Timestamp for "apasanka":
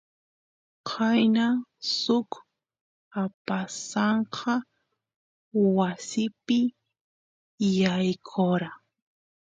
3.23-4.53